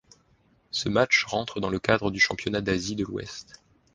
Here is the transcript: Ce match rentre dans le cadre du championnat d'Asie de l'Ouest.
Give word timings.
Ce 0.71 0.89
match 0.89 1.25
rentre 1.25 1.59
dans 1.59 1.69
le 1.69 1.77
cadre 1.77 2.09
du 2.09 2.19
championnat 2.19 2.61
d'Asie 2.61 2.95
de 2.95 3.03
l'Ouest. 3.03 3.61